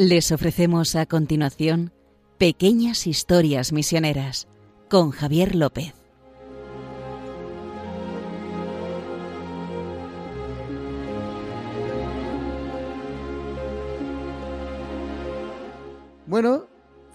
[0.00, 1.92] Les ofrecemos a continuación
[2.38, 4.46] Pequeñas Historias Misioneras
[4.88, 5.92] con Javier López.
[16.28, 16.66] Bueno,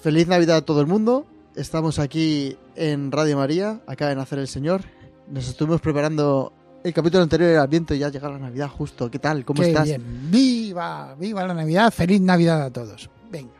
[0.01, 1.25] feliz Navidad a todo el mundo.
[1.55, 4.81] Estamos aquí en Radio María, acaba de nacer el Señor.
[5.29, 6.51] Nos estuvimos preparando
[6.83, 9.09] el capítulo anterior del Adviento y ya llega la Navidad justo.
[9.09, 9.45] ¿Qué tal?
[9.45, 9.85] ¿Cómo Qué estás?
[9.85, 10.03] bien.
[10.29, 11.15] ¡Viva!
[11.17, 11.91] ¡Viva la Navidad!
[11.91, 13.09] ¡Feliz Navidad a todos!
[13.31, 13.53] Venga.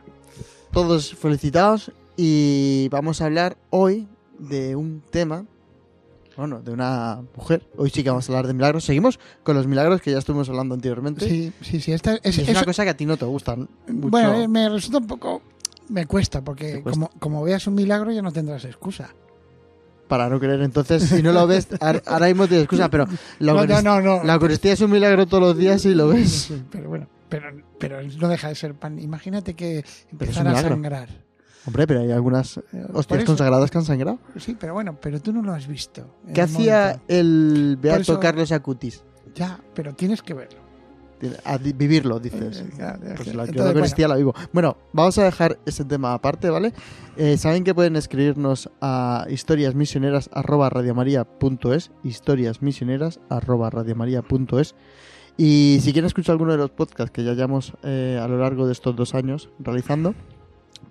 [0.72, 4.06] Todos felicitados y vamos a hablar hoy
[4.38, 5.46] de un tema,
[6.36, 7.62] bueno, de una mujer.
[7.76, 8.84] Hoy sí que vamos a hablar de milagros.
[8.84, 11.26] Seguimos con los milagros que ya estuvimos hablando anteriormente.
[11.26, 11.92] Sí, sí, sí.
[11.92, 14.10] Esta es, una cosa que a ti no te gustan mucho.
[14.10, 15.42] bueno, eh, me resulta un poco...
[15.88, 17.08] Me cuesta, porque cuesta.
[17.08, 19.14] Como, como veas un milagro ya no tendrás excusa.
[20.08, 23.06] Para no creer, entonces, si no lo ves, ahora mismo tienes excusa, pero
[23.38, 24.24] la, No, no, no, no.
[24.24, 26.30] la Eucaristía es un milagro todos los días y lo ves.
[26.30, 28.98] Sí, pero bueno, pero, pero no deja de ser pan.
[28.98, 31.08] Imagínate que empezara a sangrar.
[31.66, 34.18] Hombre, pero hay algunas Eh, hostias eso- consagradas que han sangrado.
[34.38, 36.14] Sí, pero bueno, pero tú no lo has visto.
[36.34, 37.04] ¿Qué hacía momento.
[37.08, 39.02] el Beato eso- Carlos Acutis?
[39.34, 40.60] Ya, pero tienes que verlo.
[41.44, 42.60] A vivirlo, dices.
[42.60, 42.64] Eh,
[43.16, 44.34] Pues la, yo la Eucaristía la vivo.
[44.52, 46.72] Bueno, vamos a dejar ese tema aparte, ¿vale?
[47.16, 54.74] Eh, Saben que pueden escribirnos a historiasmisioneras.radiomaria.es historiasmisioneras.radiomaria.es
[55.36, 58.66] Y si quieren escuchar alguno de los podcasts que ya hayamos eh, a lo largo
[58.66, 60.14] de estos dos años realizando,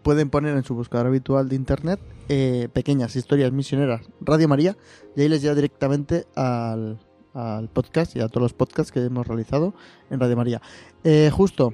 [0.02, 4.78] pueden poner en su buscador habitual de internet eh, pequeñas historias misioneras Radio María
[5.16, 7.00] y ahí les lleva directamente al,
[7.34, 9.74] al podcast y a todos los podcasts que hemos realizado
[10.10, 10.62] en Radio María.
[11.04, 11.74] Eh, justo,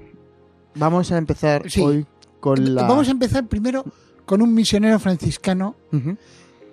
[0.75, 1.81] vamos a empezar Sí.
[1.81, 2.05] hoy
[2.39, 2.83] con la...
[2.83, 3.83] Vamos a empezar primero
[4.25, 5.75] con un misionero franciscano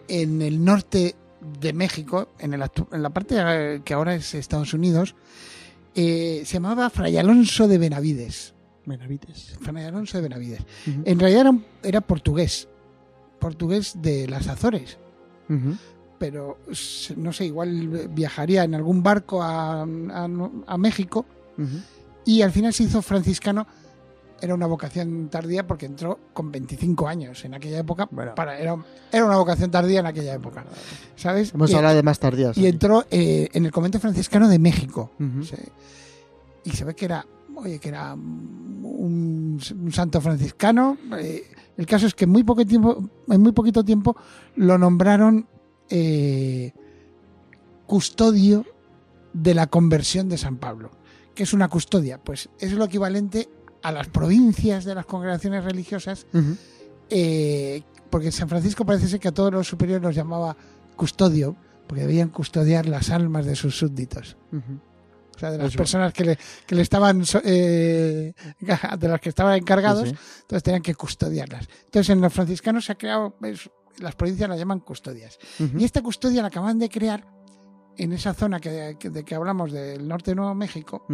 [0.08, 1.16] en el norte
[1.60, 5.14] de México, en, el en la parte eh, que ahora es Estados Unidos,
[5.94, 8.54] eh, se llamaba Fray Alonso de Benavides.
[8.84, 9.56] Benavides.
[9.60, 10.60] Fray Alonso de Benavides.
[11.04, 12.68] En realidad era, era portugués,
[13.40, 14.98] portugués de las Azores,
[16.18, 16.58] pero
[17.16, 20.28] no sé, igual viajaría en algún barco a, a-
[20.66, 21.24] a México
[22.24, 23.66] y al final se hizo franciscano.
[24.38, 28.06] Era una vocación tardía porque entró con 25 años en aquella época.
[28.10, 28.34] Bueno.
[28.34, 28.76] Para, era,
[29.10, 30.62] era una vocación tardía en aquella época.
[31.16, 31.54] ¿Sabes?
[31.54, 32.56] Hemos Y- hablado de más tardías.
[32.58, 35.10] y entró eh, en el convento franciscano de México.
[36.64, 37.24] Y se ve que era,
[37.54, 40.98] oye, que era un, un santo franciscano.
[41.18, 41.44] Eh,
[41.78, 44.16] el caso es que en muy poco tiempo, en muy poquito tiempo,
[44.56, 45.46] lo nombraron
[45.90, 46.72] eh,
[47.86, 48.64] custodio
[49.32, 50.90] de la conversión de San Pablo.
[51.34, 52.18] ¿Qué es una custodia?
[52.22, 53.48] Pues es lo equivalente
[53.82, 56.56] a las provincias de las congregaciones religiosas Ujú.
[57.10, 60.56] eh, porque San Francisco parece ser que a todos los superiores los llamaba
[60.96, 64.36] custodio, porque debían custodiar las almas de sus súbditos.
[65.34, 65.76] O sea, de las Eso.
[65.76, 68.32] personas que le, que le estaban, eh,
[68.98, 70.20] de las que estaban encargados, Sí, sí.
[70.42, 71.68] entonces tenían que custodiarlas.
[71.84, 73.68] Entonces en los franciscanos se ha creado, es-
[73.98, 75.38] las provincias las llaman custodias.
[75.78, 77.26] Y esta custodia la acaban de crear
[77.98, 81.06] en esa zona que, que- de que hablamos del norte de Nuevo México,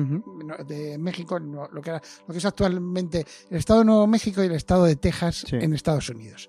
[0.67, 4.47] de México, lo, que era- lo que es actualmente el estado de Nuevo México y
[4.47, 5.57] el estado de Texas Sí.
[5.57, 6.49] en Estados Unidos.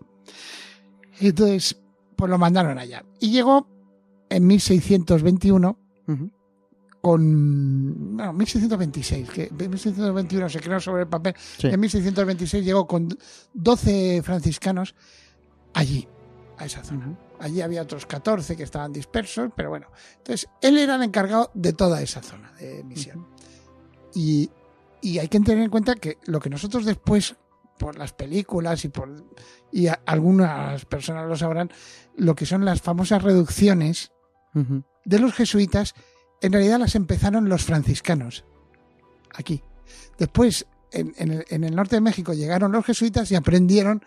[1.20, 1.80] Entonces,
[2.16, 3.04] pues lo mandaron allá.
[3.20, 3.68] Y llegó
[4.30, 5.78] en 1621
[6.08, 6.32] Ujú.
[7.02, 8.16] con.
[8.16, 11.36] No, 1626, que en 1621 se creó sobre el papel.
[11.38, 11.68] Sí.
[11.68, 13.10] En 1626 llegó con
[13.54, 14.96] 12 franciscanos
[15.74, 16.08] allí,
[16.58, 17.18] a esa zona.
[17.40, 19.88] Allí había otros 14 que estaban dispersos, pero bueno.
[20.18, 23.28] Entonces, él era el encargado de toda esa zona de misión.
[24.14, 24.50] Y,
[25.02, 27.36] y hay que tener en cuenta que lo que nosotros después,
[27.80, 29.10] por las películas y por
[29.72, 31.72] y a- algunas personas lo sabrán,
[32.16, 34.12] lo que son las famosas reducciones
[35.04, 35.96] de los jesuitas,
[36.42, 38.46] en realidad las empezaron los franciscanos,
[39.34, 39.64] aquí.
[40.20, 44.04] Después, en, en el, en el norte de México llegaron los jesuitas y aprendieron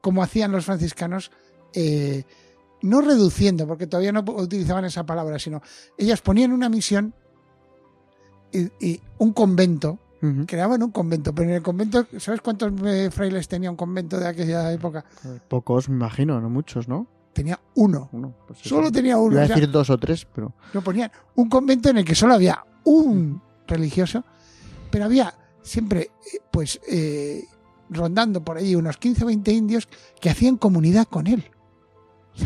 [0.00, 1.32] cómo hacían los franciscanos,
[1.74, 2.24] eh,
[2.82, 5.60] no reduciendo, porque todavía no utilizaban esa palabra, sino
[5.98, 7.14] ellas ponían una misión
[8.52, 9.98] y, y un convento,
[10.46, 14.28] creaban un convento, pero en el convento, ¿sabes cuántos eh, frailes tenía un convento de
[14.28, 15.04] aquella época?
[15.48, 17.06] Pocos, me imagino, no muchos, ¿no?
[17.32, 18.08] Tenía uno.
[18.12, 18.58] Uno, pues.
[18.58, 19.32] Solo tenía uno.
[19.32, 20.52] Iba a o sea, decir dos o tres, pero.
[20.74, 24.24] lo ponían un convento en el que solo había un religioso,
[24.90, 27.44] pero había siempre, eh, pues, eh,
[27.88, 29.88] rondando por ahí unos 15 o 20 indios
[30.20, 31.50] que hacían comunidad con él.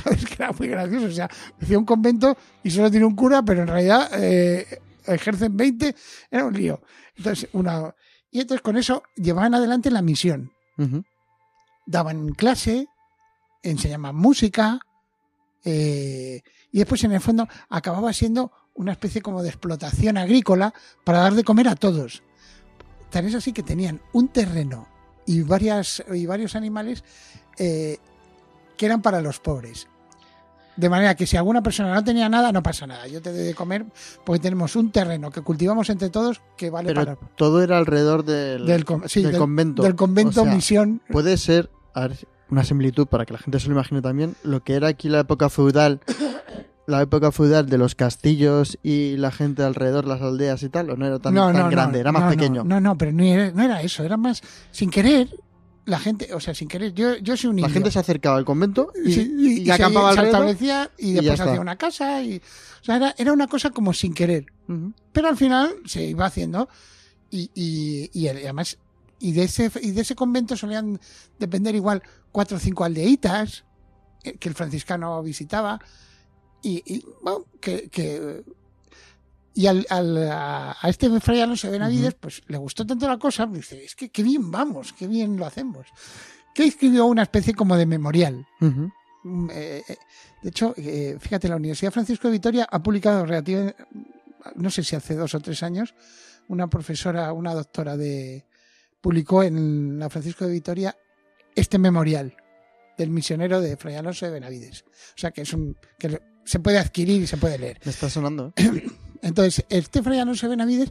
[0.02, 0.25] ¿Sabes?
[0.29, 1.06] Que era muy gracioso.
[1.06, 5.56] O sea, decía un convento y solo tiene un cura, pero en realidad eh, ejercen
[5.56, 5.94] 20.
[6.31, 6.81] Era un lío.
[7.17, 7.94] Entonces, una.
[8.31, 10.52] Y entonces con eso llevaban adelante la misión.
[11.87, 12.88] Daban clase,
[13.62, 14.81] enseñaban música,
[15.64, 20.75] eh, y después en el fondo acababa siendo una especie como de explotación agrícola
[21.05, 22.23] para dar de comer a todos.
[23.11, 24.88] Tan es así que tenían un terreno
[25.26, 27.05] y, varias, y varios animales
[27.58, 27.99] eh,
[28.76, 29.86] que eran para los pobres.
[30.76, 33.06] De manera que si alguna persona no tenía nada, no pasa nada.
[33.06, 33.84] Yo te doy de comer
[34.24, 37.16] porque tenemos un terreno que cultivamos entre todos que vale Pero para...
[37.36, 39.82] todo era alrededor del, Del, con- sí, del del- convento.
[39.84, 41.00] Del convento O sea, misión.
[41.10, 44.64] Puede ser, a ver, una similitud para que la gente se lo imagine también, lo
[44.64, 46.00] que era aquí la época feudal,
[46.88, 50.96] la época feudal de los castillos y la gente alrededor, las aldeas y tal, o
[50.96, 52.64] no era tan, tan grande, era más pequeño.
[52.64, 54.42] No, no, pero no era, no era eso, era más
[54.72, 55.28] sin querer.
[55.86, 57.75] La gente, o sea, sin querer, yo, yo soy un La indio.
[57.75, 60.48] gente se acercaba al convento y, Sí, y, y se- acampaba se alrededor.
[60.48, 64.14] establecía y después hacía una casa y o sea, era, era una cosa como sin
[64.14, 64.92] querer Ujú.
[65.12, 66.69] pero al final se iba haciendo
[67.31, 68.78] y, además
[69.19, 71.00] y de ese y de ese convento solían
[71.38, 72.02] depender igual
[72.32, 73.64] cuatro o cinco aldeitas
[74.22, 75.78] que el franciscano visitaba
[76.62, 78.42] y, y, bueno, que, que-
[79.54, 83.18] y al, al- a, a este fray Alonso de Benavides pues le gustó tanto la
[83.18, 85.86] cosa dice es que qué bien vamos qué bien lo hacemos
[86.54, 88.46] que escribió una especie como de memorial.
[88.60, 89.96] Mm, eh, eh,
[90.42, 93.74] de hecho, eh, fíjate, la Universidad Francisco de Vitoria ha publicado relativamente,
[94.54, 95.94] no sé si hace dos o tres años,
[96.46, 98.44] una profesora, una doctora de
[99.00, 100.96] publicó en la Francisco de Vitoria
[101.56, 102.36] este memorial
[102.96, 104.84] del misionero de Fray Alonso de Benavides.
[104.86, 107.80] O sea que es un que se puede adquirir y se puede leer.
[107.84, 108.52] Me está sonando.
[109.24, 110.90] Entonces, este Fray Alonso de Benavides,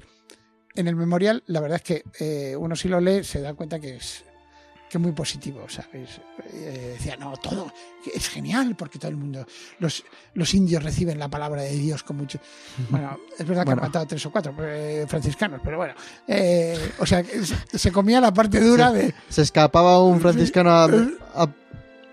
[0.76, 3.80] en el memorial, la verdad es que eh, uno si lo lee se da cuenta
[3.80, 4.24] que es
[4.90, 6.22] que es muy positivo, ¿sabes?
[6.52, 7.74] Eh, decía, no, todo
[8.14, 9.44] es genial porque todo el mundo,
[9.80, 10.04] los,
[10.36, 12.40] los indios reciben la palabra de Dios con mucho...
[12.90, 13.82] Bueno, es verdad que Bueno.
[13.82, 15.96] han matado tres o cuatro eh, franciscanos, pero bueno,
[16.28, 19.16] eh, o sea, se, se comía la parte dura de...
[19.30, 21.56] Se escapaba un franciscano a, a-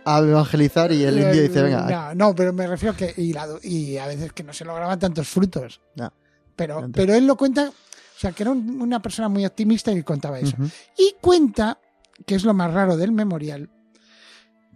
[0.05, 3.13] a evangelizar y el indio dice, venga, No, no, pero me refiero que.
[3.17, 5.81] Y, la- y a veces que no se lograban tantos frutos.
[5.97, 6.13] No.
[6.57, 7.69] Pero, pero él lo cuenta.
[7.69, 10.57] O sea, que era un- una persona muy optimista y contaba eso.
[10.99, 11.79] Y cuenta,
[12.27, 13.71] que es lo más raro del memorial,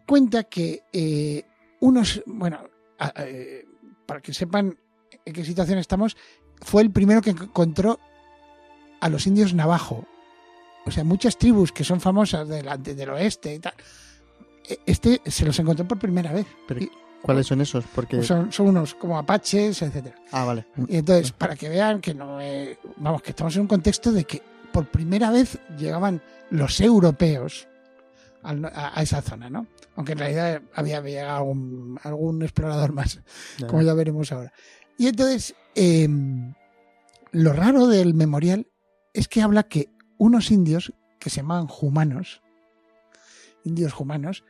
[0.06, 1.44] cuenta que eh,
[1.80, 2.22] unos.
[2.26, 2.60] Bueno,
[3.16, 3.64] eh,
[4.06, 4.78] para que sepan
[5.24, 6.16] en qué situación estamos,
[6.62, 7.98] fue el primero que encontró
[9.00, 10.06] a los indios navajo.
[10.86, 13.72] O sea, muchas tribus que son famosas del, del oeste y tal.
[14.68, 16.46] Eh, Este se los encontró por primera vez.
[16.68, 16.90] Pero, Y-
[17.22, 17.84] ¿Cuáles son esos?
[17.94, 18.22] Porque...
[18.22, 20.14] son, son unos como apaches, etcétera.
[20.30, 20.66] Ah, vale.
[20.88, 24.24] Y entonces, para que vean que no eh, vamos, que estamos en un contexto de
[24.24, 26.20] que por primera vez llegaban
[26.50, 27.66] los europeos
[28.42, 28.52] a,
[28.94, 29.66] a esa zona, ¿no?
[29.96, 33.20] Aunque en realidad había llegado algún, algún explorador más,
[33.70, 34.52] como ya veremos ahora.
[34.98, 36.06] Y entonces, eh,
[37.32, 38.66] lo raro del memorial
[39.14, 39.88] es que habla que
[40.18, 42.42] unos indios que se llamaban humanos,
[43.64, 44.44] indios humanos,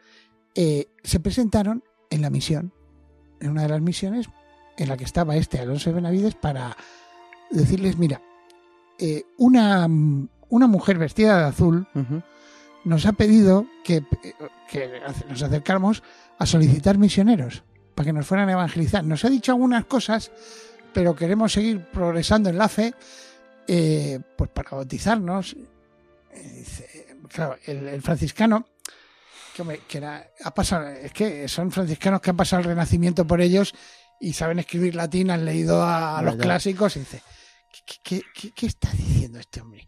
[0.55, 2.73] eh, se presentaron en la misión,
[3.41, 4.29] en una de las misiones
[4.77, 6.77] en la que estaba este Alonso de Benavides para
[7.51, 8.21] decirles, mira,
[8.99, 9.89] eh, una,
[10.49, 11.87] una mujer vestida de azul
[12.85, 14.05] nos ha pedido que,
[14.69, 16.03] que nos acercáramos
[16.39, 19.05] a solicitar misioneros para que nos fueran a evangelizar.
[19.05, 20.31] Nos ha dicho algunas cosas,
[20.93, 22.95] pero queremos seguir progresando en la fe,
[23.67, 25.57] eh, pues para bautizarnos.
[26.35, 28.67] Dice, claro, el, el franciscano,
[29.55, 33.75] que, era, ha pasado, es que son franciscanos que han pasado el renacimiento por ellos
[34.21, 37.23] y saben escribir latín, han leído a, a los clásicos y dice,
[38.03, 38.23] ¿qué,
[38.55, 39.87] qué, está diciendo este hombre?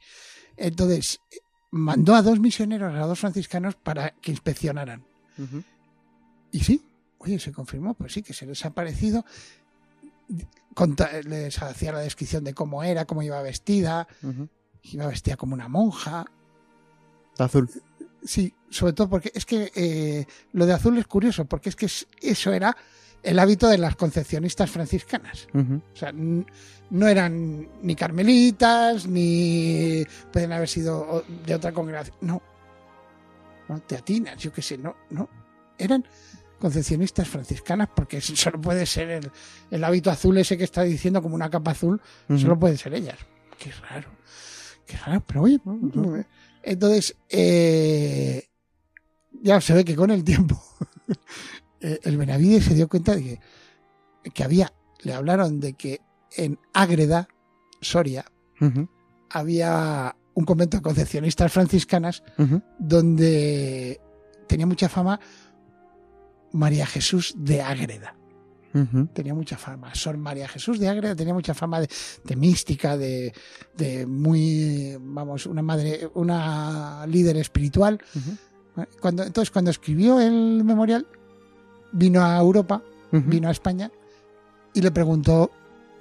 [0.56, 1.20] Entonces,
[1.70, 5.04] mandó a dos misioneros, a dos franciscanos, para que inspeccionaran.
[6.52, 6.82] Y sí,
[7.18, 9.24] oye, se confirmó, pues sí, que se les ha parecido.
[10.74, 14.48] Conta- les hacía la descripción de cómo era, cómo iba vestida, Ujú.
[14.82, 16.24] iba vestida como una monja.
[17.38, 17.70] Azul.
[18.24, 21.86] Sí, sobre todo porque es que eh, lo de azul es curioso, porque es que
[21.86, 22.76] es- eso era
[23.22, 25.46] el hábito de las concepcionistas franciscanas.
[25.92, 32.16] O sea, no eran ni carmelitas, ni pueden haber sido de otra congregación.
[32.20, 32.42] No.
[33.68, 35.28] No, teatinas, yo qué sé, no, no.
[35.78, 36.04] Eran
[36.60, 39.30] concepcionistas franciscanas porque solo puede ser el,
[39.70, 42.00] el hábito azul ese que está diciendo como una capa azul,
[42.38, 43.18] solo pueden ser ellas.
[43.58, 44.10] Qué raro.
[44.86, 45.58] Qué raro, pero oye.
[45.64, 46.24] Ujú.
[46.66, 48.48] Entonces, eh,
[49.40, 50.60] ya se ve que con el tiempo
[51.80, 54.72] eh, el Benavides se dio cuenta de que, que había,
[55.04, 56.00] le hablaron de que
[56.36, 57.28] en Ágreda,
[57.80, 58.24] Soria,
[59.30, 62.24] había un convento de concepcionistas franciscanas
[62.80, 64.00] donde
[64.48, 65.20] tenía mucha fama
[66.52, 68.16] María Jesús de Ágreda.
[69.12, 69.94] Tenía mucha fama.
[69.94, 71.88] Sor María Jesús de Ágreda tenía mucha fama de,
[72.24, 73.32] de mística, de,
[73.76, 78.00] de muy, vamos, una madre, una líder espiritual.
[79.00, 81.06] Cuando, entonces, cuando escribió el memorial,
[81.92, 83.90] vino a Europa, vino a España
[84.74, 85.50] y le preguntó,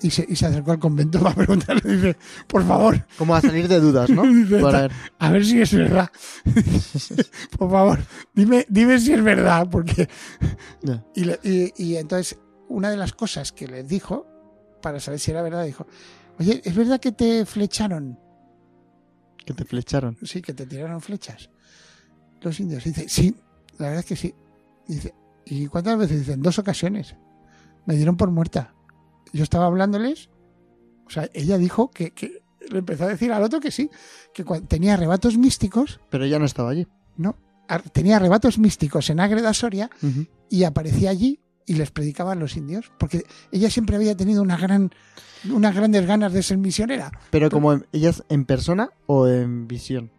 [0.02, 2.18] y se, y se acercó al convento para preguntarle, dice,
[2.48, 4.24] por favor, Como a salir de dudas, ¿no?
[4.34, 4.92] Dice, Para ver.
[5.20, 6.12] a ver si es verdad.
[7.58, 8.00] por favor,
[8.34, 10.10] dime, dime si es verdad, porque...
[11.16, 12.38] Y- y entonces,
[12.70, 14.26] una de las cosas que les dijo,
[14.82, 15.86] para saber si era verdad, dijo,
[16.40, 18.20] oye, ¿es verdad que te flecharon?
[19.46, 20.18] Que te flecharon.
[20.24, 21.50] Sí, que te tiraron flechas.
[22.42, 22.84] Los indios.
[22.84, 23.36] Dice, sí,
[23.78, 24.34] la verdad es que sí.
[24.88, 25.14] Dice,
[25.46, 26.20] ¿y cuántas veces?
[26.20, 27.16] Dice, en dos ocasiones.
[27.86, 28.74] Me dieron por muerta.
[29.34, 30.30] Yo estaba hablándoles.
[31.06, 33.90] O sea, ella dijo que, que le empezó a decir al otro que sí,
[34.34, 36.88] que tenía arrebatos místicos, Pero ella no estaba allí.
[37.18, 37.38] no,
[37.94, 39.90] tenía arrebatos místicos en Ágreda Soria
[40.50, 44.58] y aparecía allí y les predicaba a los indios, porque ella siempre había tenido una
[44.58, 44.92] gran,
[45.50, 47.12] unas grandes ganas de ser misionera.
[47.32, 50.12] Pero como en- ella es en persona o en visión.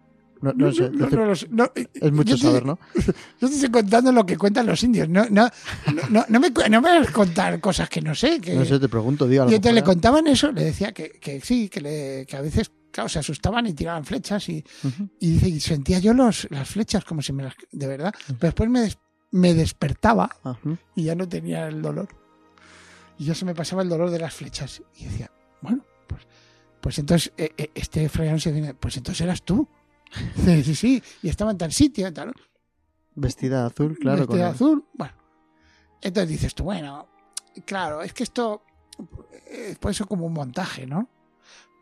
[0.42, 0.90] No, no sé.
[0.90, 1.48] no, no sé.
[1.50, 2.78] No, es mucho te- saber, ¿no?
[3.40, 5.08] Yo te estoy contando lo que cuentan los indios.
[5.08, 5.48] No, no,
[5.94, 8.38] no, no, no me, no me vas a contar cosas que no sé.
[8.40, 8.54] Que...
[8.54, 9.44] No sé, te pregunto, digo.
[9.44, 12.36] a lo y entonces le contaban eso, le decía que, que sí, que, le, que
[12.36, 14.46] a veces, claro, se asustaban y tiraban flechas.
[14.50, 15.08] Y, Ujú.
[15.20, 17.54] y dice, y sentía yo los, las flechas como si me las.
[17.72, 18.12] De verdad.
[18.26, 18.98] Pero después me, des-
[19.36, 20.58] me despertaba Ajá.
[20.94, 22.08] y ya no tenía el dolor.
[23.18, 24.82] Y ya se me pasaba el dolor de las flechas.
[24.96, 25.30] Y decía,
[25.62, 26.26] bueno, pues,
[26.80, 29.68] pues entonces eh, eh, este fray se viene, pues entonces eras tú.
[30.36, 32.32] Dice, sí, sí, y estaba en tal sitio, tal.
[33.14, 34.18] Vestida de azul, claro.
[34.18, 34.84] Vestida de azul.
[34.92, 35.14] Bueno,
[36.02, 37.08] entonces dices tú, bueno,
[37.64, 38.62] claro, es que esto
[39.46, 41.08] eh, puede ser como un montaje, ¿no?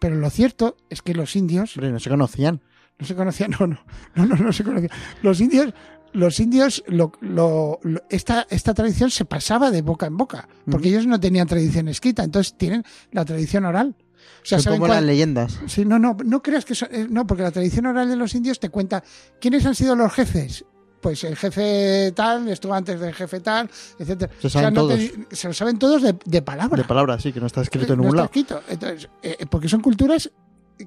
[0.01, 2.61] Pero lo cierto es que los indios Hombre, no se conocían.
[2.99, 3.79] no se conocían, no, no,
[4.15, 4.91] no, no, no se conocían.
[5.23, 5.75] Los indios,
[6.15, 10.89] los indios, lo, lo- lo- esta, esta tradición se pasaba de boca en boca, porque
[10.89, 13.95] ellos no tenían tradición escrita, entonces tienen la tradición oral.
[14.43, 15.61] O sea, Son ¿saben como cuál- las leyendas.
[15.67, 18.35] Sí, no, no, no creas que eso- eh, no, porque la tradición oral de los
[18.35, 19.05] indios te cuenta
[19.41, 20.65] quiénes han sido los jefes.
[21.01, 23.69] Pues el jefe tal estuvo antes del jefe tal,
[23.99, 24.33] etcétera.
[24.41, 24.99] Se saben no todos.
[24.99, 26.79] te- se lo saben todos de, de palabra.
[26.81, 28.27] De palabras, sí, que no está escrito en No ningún está lado.
[28.27, 28.63] escrito.
[28.73, 30.31] Entonces, eh, porque son culturas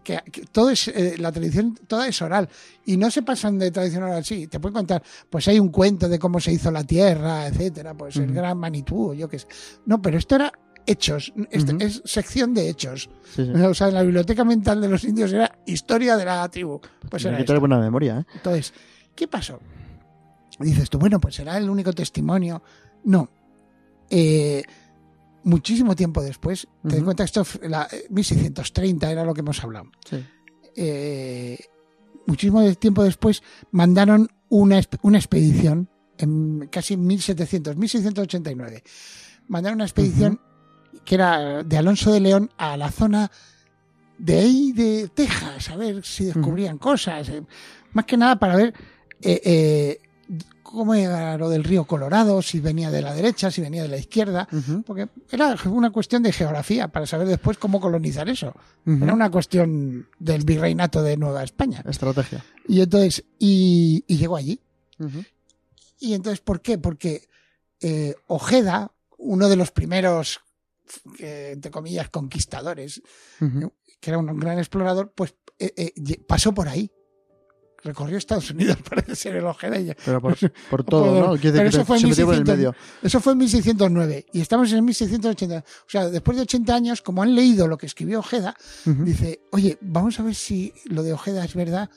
[0.04, 2.50] que, que todo es eh, la tradición toda es oral
[2.86, 6.10] y no se pasan de tradición oral sí te pueden contar pues hay un cuento
[6.10, 9.48] de cómo se hizo la tierra etcétera pues el gran Manitú yo qué sé
[9.86, 10.52] no pero esto era
[10.86, 11.78] hechos Ujú.
[11.80, 13.52] es sección de hechos Sí, sí.
[13.62, 16.80] o sea, en la biblioteca mental de los indios era historia de la tribu.
[17.10, 17.60] Pues Hay era esto.
[17.60, 18.26] buena memoria, ¿eh?
[18.36, 18.74] Entonces,
[19.14, 19.60] ¿qué pasó?
[20.60, 22.64] Dices tú, bueno, pues será el único testimonio.
[23.04, 23.30] No.
[24.10, 24.64] Eh,
[25.48, 27.06] muchísimo tiempo después, te das Ujú.
[27.06, 29.90] cuenta que esto, la, eh, 1630 era lo que hemos hablado.
[30.10, 30.24] Sí.
[30.76, 31.58] Eh,
[32.26, 38.84] muchísimo tiempo después mandaron una, una expedición, en casi 1700, 1689.
[39.48, 40.40] Mandaron una expedición
[41.06, 43.32] que era de Alonso de León a la zona
[44.18, 47.30] de ahí de Texas, a ver si descubrían cosas.
[47.30, 47.44] eh,
[47.94, 48.74] más que nada para ver
[49.22, 50.00] eh, eh,
[50.72, 53.98] cómo era lo del río Colorado, si venía de la derecha, si venía de la
[53.98, 54.48] izquierda.
[54.86, 58.54] Porque era una cuestión de geografía para saber después cómo colonizar eso.
[58.86, 61.84] Era una cuestión del virreinato de Nueva España.
[61.88, 62.44] Estrategia.
[62.68, 64.60] Y entonces, y, y llegó allí.
[66.00, 66.78] Y entonces, ¿por qué?
[66.78, 67.28] Porque
[67.82, 70.42] eh, Ojeda, uno de los primeros,
[71.20, 73.02] eh, entre comillas, conquistadores,
[73.40, 76.92] que era un gran explorador, pues eh, eh, pasó por ahí.
[77.88, 79.80] Recorrió Estados Unidos, parece ser el Ojeda.
[79.80, 80.36] y ya- Pero por,
[80.70, 81.42] por todo, ¿no?
[81.42, 82.56] Pero eso que fue en se metió por el 1600.
[82.58, 82.76] medio.
[83.02, 85.58] Eso fue en 1609 y estamos en 1680.
[85.60, 89.78] O sea, después de 80 años, como han leído lo que escribió Ojeda, dice, oye,
[89.82, 91.90] vamos a ver si lo de Ojeda es verdad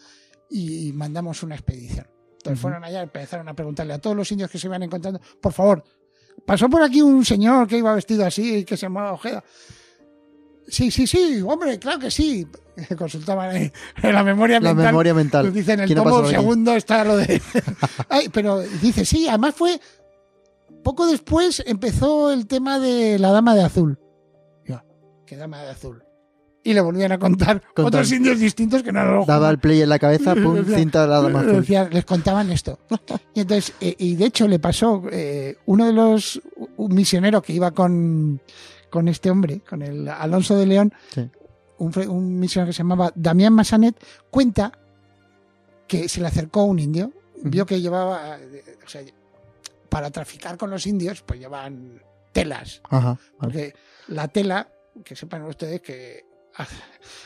[0.48, 2.06] y mandamos una expedición.
[2.38, 5.52] Entonces fueron allá, empezaron a preguntarle a todos los indios que se iban encontrando, por
[5.52, 5.84] favor,
[6.46, 9.44] pasó por aquí un señor que iba vestido así, que se llamaba Ojeda.
[10.70, 12.46] Sí, sí, sí, hombre, claro que sí.
[12.98, 13.72] Consultaban en
[14.02, 14.86] la memoria La mental.
[14.86, 15.52] memoria mental.
[15.52, 17.40] Dice en el ¿Quién ha tomo segundo está lo de.
[18.08, 19.80] Ay, pero dice, sí, además fue.
[20.82, 23.98] Poco después empezó el tema de la dama de azul.
[24.64, 24.80] Yo,
[25.26, 26.02] ¿qué dama de azul?
[26.62, 27.86] Y le volvían a contar Contar.
[27.86, 31.08] otros indios distintos que no lo Daba el play en la cabeza, pum, cinta de
[31.08, 31.60] la dama azul.
[31.60, 32.78] decía- les contaban esto.
[33.34, 36.40] Y entonces, eh, y de hecho le pasó eh, uno de los,
[36.76, 38.40] un misionero que iba con,
[38.90, 41.28] con este hombre, con el Alonso de León, Sí.
[41.78, 43.96] un, misionero que se llamaba Damián Massanet,
[44.30, 44.72] cuenta
[45.86, 49.02] que se le acercó un indio, vio que llevaba, eh, o sea,
[49.88, 53.08] para traficar con los indios, pues llevaban telas, Ajá.
[53.08, 53.20] vale.
[53.38, 53.74] porque
[54.08, 54.68] la tela,
[55.04, 56.30] que sepan ustedes que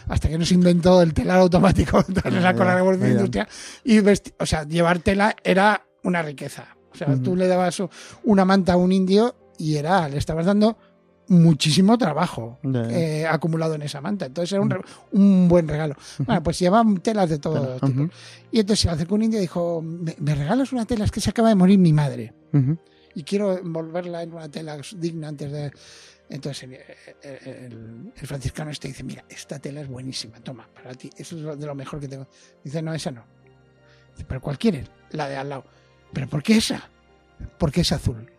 [0.08, 3.48] hasta que no se inventó el telar automático con la, revolución industrial,
[3.82, 6.76] y o sea, llevar tela era una riqueza.
[6.92, 7.82] O sea, tú le dabas
[8.22, 10.78] una manta a un indio y era, le estabas dando
[11.28, 12.58] muchísimo trabajo
[12.90, 14.26] eh, acumulado en esa manta.
[14.26, 15.94] Entonces era un, re- un buen regalo.
[16.18, 17.86] Bueno, pues llevaban telas de todo tipo.
[18.52, 21.04] Y entonces se acercó un indio y dijo, ¿Me, me regalas una tela?
[21.04, 22.32] Es que se acaba de morir mi madre.
[23.14, 25.72] Y quiero envolverla en una tela digna antes de...
[26.28, 26.72] Entonces el,
[27.22, 31.58] el- el franciscano este dice, mira, esta tela es buenísima, toma, para ti, eso es
[31.58, 32.26] de lo mejor que tengo.
[32.64, 33.24] Dice, no, esa no.
[34.14, 34.88] Dice, ¿pero cuál quieres?
[35.10, 35.64] La de al lado.
[36.12, 36.88] ¿Pero por qué esa?
[37.58, 38.30] Porque es azul.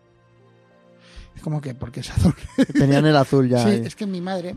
[1.42, 1.74] ¿Cómo que?
[1.74, 2.34] Porque es azul.
[2.74, 3.62] Tenían el azul ya.
[3.62, 3.82] Sí, ahí.
[3.84, 4.56] es que mi madre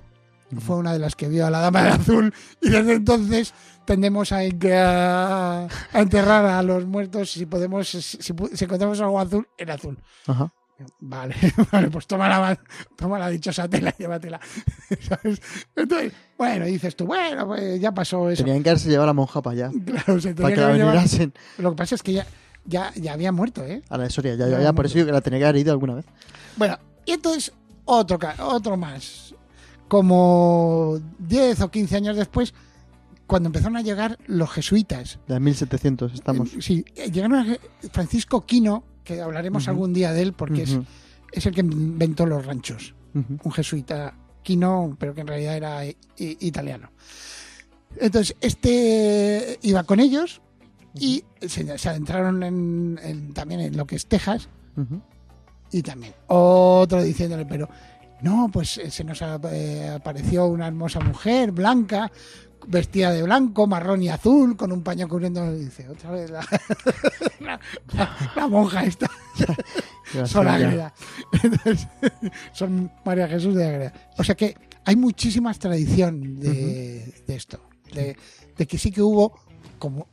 [0.60, 3.54] fue una de las que vio a la dama del azul y desde entonces
[3.86, 8.34] tendemos a, en- a- a enterrar a los muertos si podemos, si,
[8.64, 9.98] encontramos algo azul, en azul.
[10.28, 10.52] Ajá.
[11.02, 11.36] Vale,
[11.74, 12.58] vale, pues toma la,
[12.96, 14.40] toma la dichosa tela, llévatela.
[15.08, 15.42] ¿Sabes?
[15.76, 18.44] Entonces, bueno, dices tú, bueno, pues ya pasó eso.
[18.46, 19.72] Tenían que haberse llevado a la monja para allá.
[19.86, 22.26] Claro, se Para que que la venerasen Lo que pasa es que ya,
[22.66, 23.82] ya, ya había muerto, ¿eh?
[23.89, 24.36] a la Soria.
[24.36, 26.06] Ya, Ya, eso yo que la tenía que haber ido alguna vez.
[26.56, 27.51] Bueno, y entonces
[27.86, 29.34] otro, otro más.
[29.88, 32.54] Como 10 o 15 años después,
[33.25, 35.20] cuando empezaron a llegar los jesuitas.
[35.28, 36.51] De 1700 estamos.
[36.60, 37.58] Sí, llegaron a
[37.92, 40.78] Francisco Quino, que hablaremos algún día de él porque es,
[41.32, 42.94] es el que inventó los ranchos.
[43.13, 44.13] Un jesuita
[44.44, 45.82] Quino, pero que en realidad era
[46.18, 46.92] italiano.
[47.98, 50.42] Entonces, este iba con ellos
[50.96, 54.50] y se, se adentraron en- en- también en lo que es Texas
[55.72, 57.69] y también otro diciéndole, pero
[58.22, 62.12] no, pues eh, se nos eh, apareció una hermosa mujer blanca,
[62.67, 65.53] vestida de blanco, marrón y azul, con un paño cubriendo.
[65.53, 66.41] Dice, otra vez la,
[67.39, 67.60] la,
[67.93, 69.10] la- la monja esta,
[70.25, 70.46] son.
[71.43, 71.88] Entonces,
[72.53, 73.93] son María Jesús de Ágreda.
[74.17, 74.55] O sea que
[74.86, 77.60] hay muchísimas tradición de, de esto,
[77.93, 78.15] de,
[78.58, 79.39] de que sí que hubo
[79.77, 80.08] como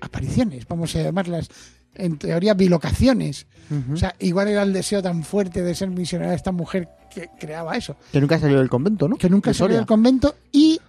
[0.00, 1.48] apariciones, vamos a llamarlas,
[1.94, 3.46] en teoría bilocaciones.
[3.92, 7.28] O sea, igual era el deseo tan fuerte de ser misionera de esta mujer que
[7.38, 7.96] creaba eso.
[8.12, 9.16] que nunca salió del convento, ¿no?
[9.16, 10.80] Que nunca salió del convento y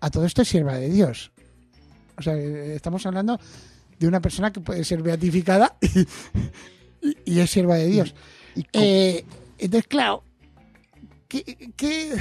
[0.00, 1.32] a todo esto es sierva de Dios.
[2.18, 3.38] O sea, estamos hablando
[3.98, 6.00] de una persona que puede ser beatificada y,
[7.08, 8.14] y- y es sierva de Dios.
[8.54, 9.24] Y Eh,
[9.58, 10.22] entonces, claro,
[11.28, 11.44] ¿qué,
[11.76, 12.12] qué,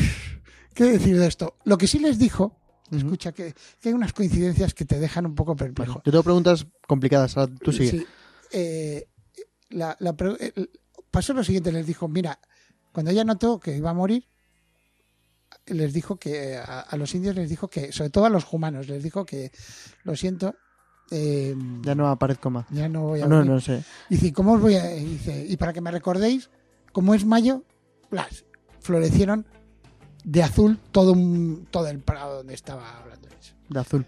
[0.74, 1.56] qué decir de esto?
[1.66, 2.58] Lo que sí les dijo,
[2.92, 6.02] Escucha, que, que hay unas coincidencias que te dejan un poco perplejo.
[6.06, 7.36] Yo tengo preguntas complicadas.
[7.38, 7.90] ahora Tú sigue.
[7.92, 8.06] Sí.
[8.52, 9.08] Eh,
[9.70, 10.70] la- la pre- el-
[11.12, 12.40] pasó lo siguiente, les dijo, mira,
[12.94, 14.28] cuando ella notó que iba a morir,
[15.68, 18.88] les dijo que a, a los indios les dijo que, sobre todo a los humanos,
[18.88, 19.52] les dijo que,
[20.04, 20.56] lo siento,
[21.12, 22.66] eh, Ya no aparezco más.
[22.70, 23.52] ya no voy a No, venir".
[23.52, 23.84] no sé.
[24.10, 24.86] Dice, ¿cómo os voy a...?
[24.90, 26.50] dice, y para que me recordéis,
[26.92, 27.64] como es mayo,
[28.12, 28.46] las
[28.80, 29.48] florecieron
[30.26, 33.28] de azul todo, un- todo el prado donde estaba hablando.
[33.30, 33.54] de eso.
[33.70, 34.06] De azul.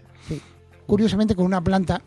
[0.86, 2.02] Curiosamente con una planta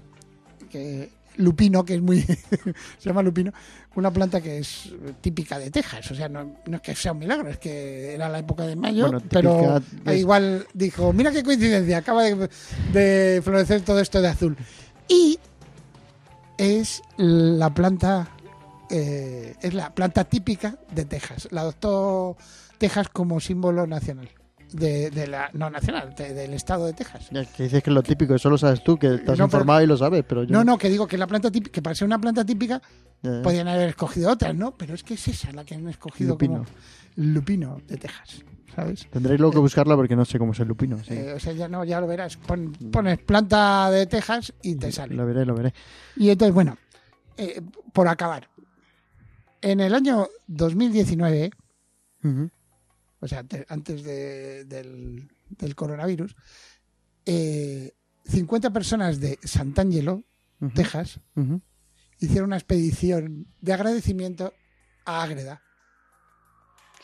[0.70, 2.22] que lupino, que es muy
[2.98, 3.52] se llama lupino,
[3.96, 4.90] una planta que es
[5.22, 8.28] típica de Texas, o sea, no, no es que sea un milagro, es que era
[8.30, 9.82] la época de mayo, Bueno, pero
[10.14, 12.50] igual dijo, mira qué coincidencia, acaba de,
[12.94, 14.58] de florecer todo esto de azul.
[15.08, 15.40] Y
[16.58, 18.30] es la planta
[18.90, 21.48] eh, es la planta típica de Texas.
[21.52, 22.36] La adoptó
[22.82, 24.28] Texas como símbolo nacional.
[24.74, 27.28] De, de la no nacional, de- del estado de Texas.
[27.56, 29.86] Que dices que es lo típico, eso lo sabes tú, que estás No, informado y
[29.88, 32.06] lo sabes, pero yo No, no, que digo que la planta típica, que para ser
[32.06, 32.82] una planta típica
[33.44, 34.72] podían haber escogido otras, ¿no?
[34.78, 36.54] Pero es que es esa la que han escogido Lupino.
[36.54, 36.66] como
[37.18, 39.06] lupino de Texas, ¿sabes?
[39.12, 41.04] Tendréis luego que buscarla porque no sé cómo es el lupino.
[41.04, 41.16] sí.
[41.16, 42.38] Eh, o sea, ya no, ya lo verás.
[42.38, 45.14] Pon- pones planta de Texas y te sale.
[45.16, 45.74] Lo veré, lo veré.
[46.16, 46.78] Y entonces, bueno,
[47.38, 48.48] eh, por acabar.
[49.62, 51.52] En el año 2019,
[52.24, 52.50] Ujú.
[53.22, 56.36] O sea, te- antes de- del, del coronavirus,
[57.26, 57.94] eh,
[58.26, 60.24] 50 personas de Sant'Angelo.
[60.76, 61.20] Texas,
[62.20, 64.54] hicieron una expedición de agradecimiento
[65.06, 65.64] a Ágreda.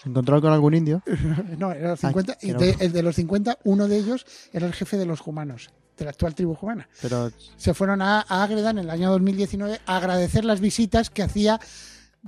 [0.04, 1.02] ¿Se encontraron con algún indio?
[1.58, 2.60] No, eran los 50, que y no.
[2.60, 6.06] de, el de los 50, uno de ellos era el jefe de los humanos, de
[6.06, 6.88] la actual tribu humana.
[7.02, 11.24] Pero Se fueron a, a Ágreda en el año 2019 a agradecer las visitas que
[11.24, 11.60] hacía,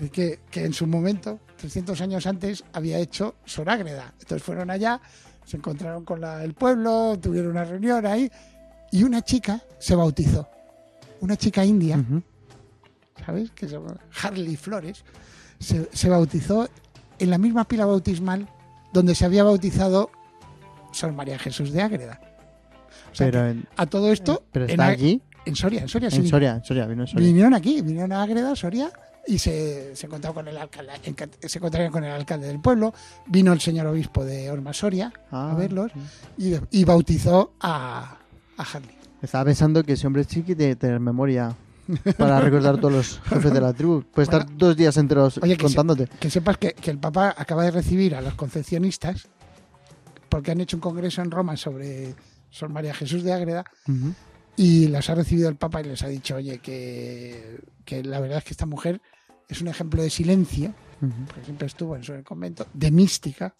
[0.07, 4.13] que, que en su momento, 300 años antes, había hecho Sor Ágreda.
[4.19, 5.01] Entonces fueron allá,
[5.45, 8.31] se encontraron con la- el pueblo, tuvieron una reunión ahí,
[8.91, 10.47] y una chica se bautizó.
[11.19, 12.01] Una chica india.
[13.25, 13.51] ¿sabes?
[13.51, 15.03] Que se llama Harley Flores,
[15.59, 16.69] se, se bautizó
[17.19, 18.47] en la misma pila bautismal
[18.93, 20.09] donde se había bautizado
[20.93, 22.21] Sor María Jesús de Ágreda.
[23.12, 25.81] O sea, pero, que en- a todo esto pero en, está Á- allí, en Soria,
[25.81, 26.17] en Soria, sí.
[26.17, 27.27] en Soria, en Soria, vino en Soria.
[27.27, 28.89] Vinieron aquí, vinieron a Ágreda, Soria,
[29.29, 30.91] y se, se con el alcalde,
[31.47, 32.93] se encontraron con el alcalde del pueblo,
[33.27, 35.91] vino el señor obispo de Orma Soria Ah, a verlos
[36.37, 36.55] sí.
[36.71, 38.17] y, y bautizó a,
[38.57, 38.95] a Harley.
[39.21, 41.55] Estaba pensando que ese hombre que tiene tener memoria
[42.17, 44.01] para recordar todos los jefes de la tribu.
[44.01, 46.07] Puede estar dos días enteros Oye, que contándote.
[46.19, 49.27] Que sepas que, que el Papa acaba de recibir a los concepcionistas
[50.29, 52.15] porque han hecho un congreso en Roma sobre
[52.49, 53.63] Sor María Jesús de Ágreda
[54.55, 58.39] y las ha recibido el Papa y les ha dicho, oye, que, que la verdad
[58.39, 59.01] es que esta mujer
[59.49, 63.55] es un ejemplo de silencio, Ujú, porque siempre estuvo en su convento, de mística,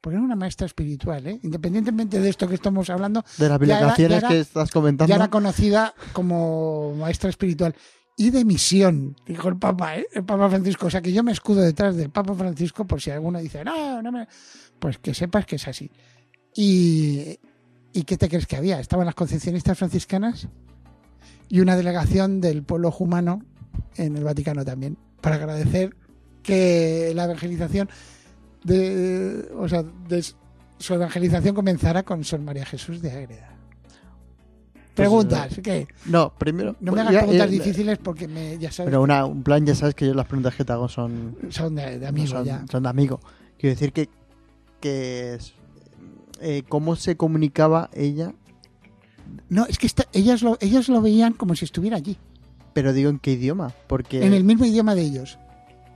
[0.00, 1.40] porque era una maestra espiritual, ¿eh?
[1.42, 5.08] independientemente de esto que estamos hablando, De las publicaciones que estás comentando.
[5.08, 7.74] ya era conocida como maestra espiritual
[8.18, 10.06] y de misión, dijo el Papa, ¿eh?
[10.14, 10.86] el Papa Francisco.
[10.86, 14.00] O sea que yo me escudo detrás del Papa Francisco por si alguno dice, no,
[14.00, 14.26] no me.
[14.78, 15.90] Pues que sepas que es así.
[16.54, 17.38] Y,
[17.92, 18.80] ¿Y qué te crees que había?
[18.80, 20.48] Estaban las concepcionistas franciscanas
[21.48, 23.42] y una delegación del pueblo jumano
[23.96, 25.96] en el Vaticano también, para agradecer
[26.44, 27.88] que la evangelización
[28.62, 30.24] de, o sea, de
[30.78, 33.50] su evangelización comenzara con Sor María Jesús de Ágreda.
[34.94, 35.88] Preguntas, ¿qué?
[36.04, 36.76] No, primero.
[36.78, 39.66] No me hagas ya, preguntas eh, difíciles porque me, ya sabes Pero una, un plan,
[39.66, 42.44] ya sabes que yo las preguntas que te hago son, son de, de amigos son,
[42.44, 42.64] ya.
[42.70, 43.18] son de amigo.
[43.58, 44.08] Quiero decir que,
[44.80, 45.38] que
[46.40, 48.32] eh, cómo se comunicaba ella,
[49.48, 52.16] No, es que esta- ellas, lo, ellas lo veían como si estuviera allí,
[52.76, 55.38] pero digo en qué idioma, porque en el mismo idioma de ellos.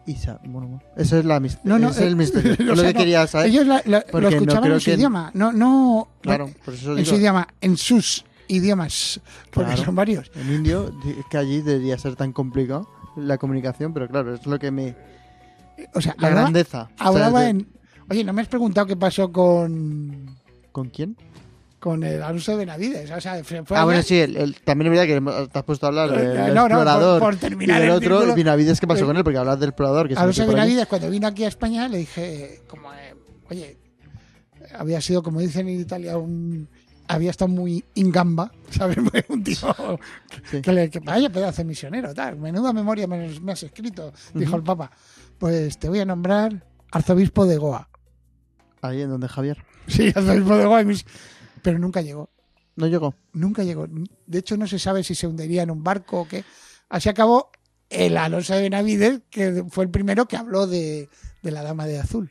[0.06, 2.56] Isa, bueno, bueno, eso es la No, no, ese es el eh, misterio.
[2.58, 3.50] lo sea, que no, quería saber.
[3.50, 6.96] Ellos la- la- lo escuchaban en su que- idioma, no, no claro, por eso en
[6.96, 9.20] digo, su idioma, en sus idiomas,
[9.52, 9.84] porque Claro.
[9.84, 10.30] son varios.
[10.34, 10.90] en indio,
[11.30, 14.96] que allí debería ser tan complicado la comunicación, pero claro, es lo que me...
[15.94, 16.88] O sea, La hablaba, grandeza.
[16.98, 17.68] hablaba De- en...
[18.08, 20.34] Oye, ¿no me has preguntado qué pasó con,
[20.72, 21.14] ¿Con quién?
[21.80, 23.10] Con el Alonso de Benavides?
[23.10, 25.86] O sea, fue Ah, bueno, sí, el, el- también es verdad que te has puesto
[25.86, 28.34] a hablar del, Eh, del no, explorador por y terminar del el otro, círculo.
[28.36, 29.24] Benavides, ¿qué pasó Eh, con él?
[29.24, 30.46] Porque hablas del explorador que se Alonso.
[30.46, 33.14] Benavides, cuando vino aquí a España, le dije, como, eh,
[33.50, 33.78] oye,
[34.78, 36.68] había sido, como dicen en Italia, un
[37.08, 38.98] había estado muy ingamba, ¿sabes?
[39.28, 39.56] un tío
[40.48, 40.60] Sí.
[40.62, 42.36] que, le, que vaya pedazo de misionero, tal.
[42.36, 44.92] Menuda memoria me, me has escrito, dijo el Papa.
[45.38, 46.62] Pues te voy a nombrar
[46.92, 47.88] arzobispo de Goa.
[48.82, 49.64] Ahí en donde Javier.
[49.88, 51.04] Sí, arzobispo de Goa, y mis-
[51.62, 52.30] pero nunca llegó.
[52.76, 53.14] No llegó.
[53.32, 53.86] Nunca llegó.
[54.26, 56.44] De hecho, no se sabe si se hundiría en un barco o qué.
[56.88, 57.50] Así acabó
[57.88, 61.08] el Alonso de Benavides, que fue el primero que habló de,
[61.42, 62.30] de la Dama de Azul.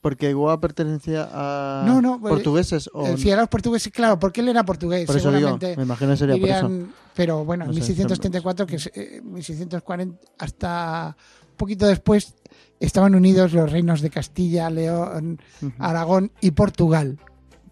[0.00, 4.18] Porque Goa pertenecía a No, no, pues, portugueses o Eh, Si eran los portugueses, claro,
[4.18, 6.68] porque él era portugués, por eso digo, me imagino que sería por eso.
[6.68, 11.16] dirían- pero bueno, en No sé, 1634, que es, eh, 1640, hasta
[11.50, 12.34] un poquito después,
[12.78, 15.40] estaban unidos los reinos de Castilla, León.
[15.78, 17.18] Aragón y Portugal.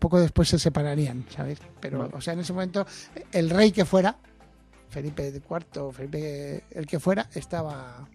[0.04, 1.58] Poco después se separarían, ¿sabes?
[1.80, 2.10] Pero, Vale.
[2.14, 2.84] o sea, en ese momento,
[3.32, 4.18] el rey que fuera,
[4.90, 8.06] Felipe IV, Felipe el que fuera, estaba.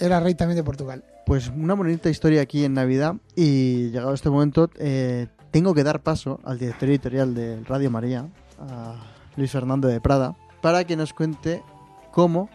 [0.00, 1.04] Era rey también de Portugal.
[1.26, 6.00] Pues una bonita historia aquí en Navidad y llegado este momento eh, tengo que dar
[6.00, 8.26] paso al director editorial de Radio María,
[8.58, 9.04] a
[9.36, 11.62] Luis Fernando de Prada, para que nos cuente
[12.10, 12.48] cómo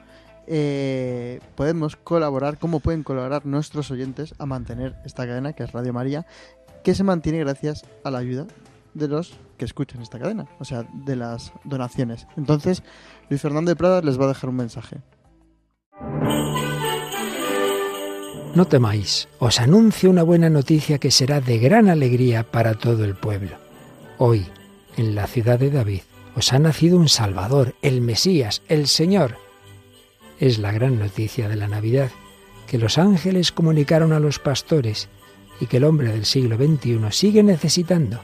[0.48, 5.94] eh, podemos colaborar, cómo pueden colaborar nuestros oyentes a mantener esta cadena que es Radio
[5.94, 6.26] María,
[6.84, 8.48] que se mantiene gracias a la ayuda
[8.94, 12.28] de los que escuchan esta cadena, o sea, de las donaciones.
[12.38, 12.84] Entonces,
[13.30, 14.98] Luis Fernando Prada les va a dejar un mensaje.
[18.56, 23.16] No temáis, os anuncio una buena noticia que será de gran alegría para todo el
[23.16, 23.58] pueblo.
[24.20, 24.46] Hoy,
[24.96, 26.02] en la ciudad de David,
[26.36, 29.38] os ha nacido un Salvador, el Mesías, el Señor.
[30.40, 32.12] Es la gran noticia de la Navidad,
[32.68, 35.10] que los ángeles comunicaron a los pastores
[35.60, 38.22] y que el hombre del siglo XXI sigue necesitando,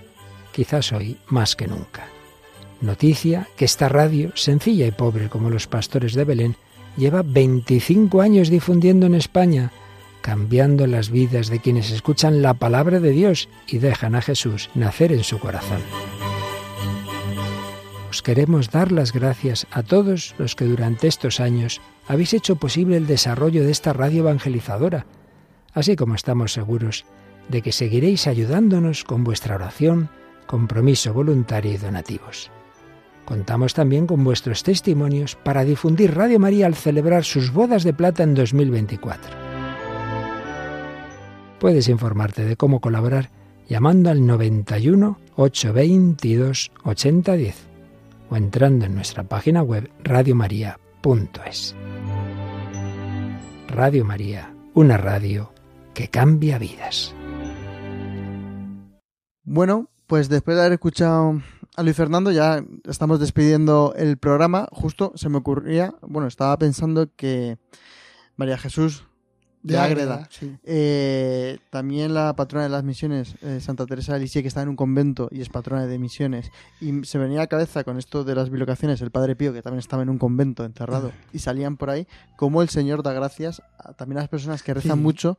[0.51, 2.07] quizás hoy más que nunca.
[2.81, 6.55] Noticia que esta radio, sencilla y pobre como los pastores de Belén,
[6.97, 9.71] lleva 25 años difundiendo en España,
[10.21, 15.11] cambiando las vidas de quienes escuchan la palabra de Dios y dejan a Jesús nacer
[15.11, 15.81] en su corazón.
[18.09, 22.97] Os queremos dar las gracias a todos los que durante estos años habéis hecho posible
[22.97, 25.05] el desarrollo de esta radio evangelizadora,
[25.79, 27.05] así como estamos seguros
[27.49, 30.09] de que seguiréis ayudándonos con vuestra oración,
[30.45, 32.51] compromiso voluntario y donativos.
[33.25, 38.23] Contamos también con vuestros testimonios para difundir Radio María al celebrar sus bodas de plata
[38.23, 39.31] en 2024.
[41.59, 43.29] Puedes informarte de cómo colaborar
[43.67, 47.55] llamando al 91 822 8010
[48.31, 51.75] o entrando en nuestra página web radiomaria.es.
[53.67, 55.51] Radio María, una radio
[55.99, 57.13] que cambia vidas.
[59.43, 61.41] Bueno, pues después de haber escuchado
[61.75, 64.69] a Luis Fernando, ya estamos despidiendo el programa.
[64.71, 67.57] Justo se me ocurría, bueno, estaba pensando que
[68.37, 69.03] María Jesús
[69.61, 70.55] de, Ágreda, sí.
[70.63, 74.69] eh, también la patrona de las misiones, eh, Santa Teresa de Lisieux, que está en
[74.69, 78.23] un convento y es patrona de misiones, y se venía a la cabeza con esto
[78.23, 81.75] de las bilocaciones, el Padre Pío, que también estaba en un convento encerrado, y salían
[81.75, 82.07] por ahí,
[82.37, 85.03] como el Señor da gracias a, también a las personas que rezan Sí.
[85.03, 85.37] mucho,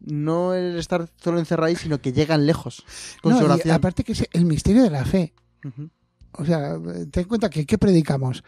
[0.00, 2.84] no el estar solo encerrado ahí, sino que llegan lejos
[3.22, 3.74] con No, su y oración.
[3.74, 5.32] aparte que es el misterio de la fe.
[6.32, 6.78] O sea,
[7.10, 8.44] ten en cuenta que ¿qué predicamos?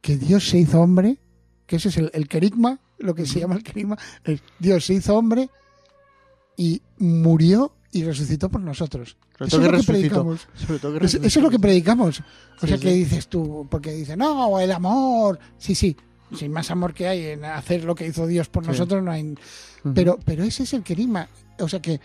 [0.00, 1.18] Que Dios se hizo hombre,
[1.66, 3.96] que ese es el, el querigma, lo que se llama el querigma.
[4.24, 5.50] es Dios se hizo hombre
[6.56, 9.16] y murió y resucitó por nosotros.
[9.38, 10.48] Sobre Eso es lo que predicamos.
[10.54, 12.20] Sobre todo que Eso, es lo que predicamos.
[12.20, 12.22] O
[12.60, 12.82] Sí, sea, sí.
[12.82, 15.38] que dices tú, porque dice, no, el amor.
[15.58, 15.96] Sí, sí,
[16.34, 18.70] sin más amor que hay en hacer lo que hizo Dios por Sí.
[18.70, 19.34] nosotros, no hay.
[19.94, 21.28] Pero, pero ese es el querigma.
[21.58, 22.00] O sea que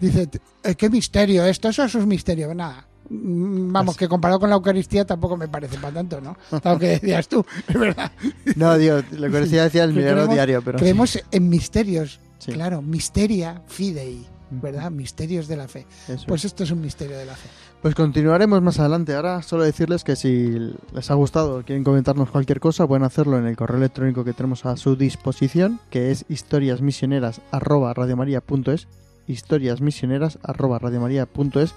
[0.00, 0.28] dice,
[0.62, 2.54] eh, qué misterio esto, eso es un misterio.
[2.54, 2.86] Nada.
[3.10, 6.36] Mm, Vamos, que comparado con la Eucaristía tampoco me parece para tanto, ¿no?
[6.64, 8.10] Lo que decías tú, es verdad.
[8.56, 12.52] No, Dios, lo que decía el milagro diario, pero Creemos en misterios, Sí.
[12.52, 14.26] claro, misteria fidei.
[14.50, 14.90] ¿Verdad?
[14.90, 15.86] Misterios de la fe.
[16.08, 17.48] Eso Pues esto es un misterio de la fe.
[17.82, 19.14] Pues continuaremos más adelante.
[19.14, 23.38] Ahora solo decirles que si les ha gustado o quieren comentarnos cualquier cosa, pueden hacerlo
[23.38, 28.88] en el correo electrónico que tenemos a su disposición, que es historiasmisioneras@radiomaria.es,
[29.26, 31.74] historiasmisioneras@radiomaria.es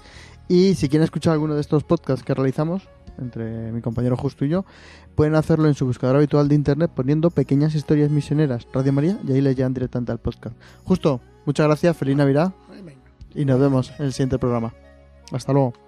[0.48, 4.48] y si quieren escuchar alguno de estos podcasts que realizamos entre mi compañero Justo y
[4.48, 4.64] yo,
[5.14, 9.32] pueden hacerlo en su buscador habitual de internet poniendo pequeñas historias misioneras Radio María y
[9.32, 10.56] ahí les llegan directamente al podcast.
[10.84, 12.52] Justo, muchas gracias, feliz Navidad
[13.34, 14.74] y nos vemos en el siguiente programa.
[15.32, 15.87] Hasta luego.